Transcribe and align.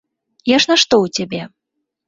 Я 0.51 0.57
ж 0.63 0.71
нашто 0.71 0.95
ў 1.03 1.21
цябе? 1.21 1.41